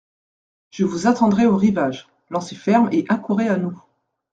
Je 0.71 0.83
vous 0.83 1.05
attendrai 1.05 1.45
au 1.45 1.55
rivage; 1.55 2.07
lancez 2.31 2.55
ferme 2.55 2.89
et 2.91 3.05
accourez 3.07 3.49
à 3.49 3.57
nous. 3.57 3.79